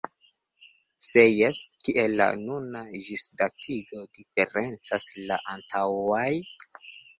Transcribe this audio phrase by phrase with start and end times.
[1.09, 6.29] Se jes, kiel la nuna ĝisdatigo diferencas de la antaŭaj?